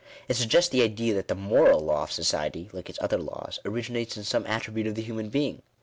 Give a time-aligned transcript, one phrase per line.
[0.27, 4.17] It suggests the idea that the moral law of society, like its other laws, originates
[4.17, 5.61] in some attribute of the human being